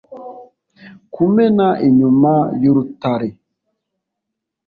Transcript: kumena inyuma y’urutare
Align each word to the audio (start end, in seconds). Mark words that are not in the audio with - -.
kumena 1.13 1.67
inyuma 1.87 2.33
y’urutare 2.63 3.29